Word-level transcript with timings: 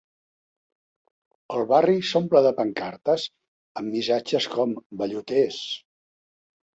El 1.57 1.65
barri 1.71 1.97
s’omple 2.11 2.41
de 2.47 2.51
pancartes 2.59 3.25
amb 3.81 3.97
missatges 3.97 4.47
com 4.55 4.73
Velluters! 5.03 5.59